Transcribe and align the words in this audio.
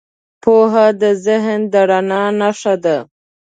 پوهه 0.43 0.87
د 1.01 1.03
ذهن 1.25 1.59
د 1.71 1.75
رڼا 1.89 2.23
نښه 2.39 2.75
ده. 2.83 2.97